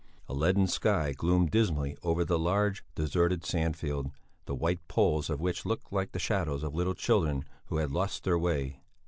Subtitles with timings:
[0.27, 4.09] A leaden sky gloomed dismally over the large, deserted sandfield,
[4.45, 8.23] the white poles of which looked like the shadows of little children who had lost
[8.23, 8.81] their way.